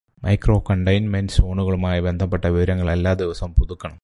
Micro 0.23 0.63
containment 0.69 1.31
സോണുകളുമായി 1.31 1.99
ബന്ധപ്പെട്ട 1.99 2.45
വിവരങ്ങള് 2.45 2.91
എല്ലാ 2.91 3.13
ദിവസവും 3.13 3.51
പുതുക്കണം. 3.51 3.99